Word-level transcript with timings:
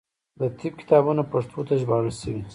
د 0.39 0.41
طب 0.59 0.73
کتابونه 0.79 1.21
پښتو 1.31 1.59
ته 1.67 1.73
ژباړل 1.81 2.13
شوي. 2.21 2.41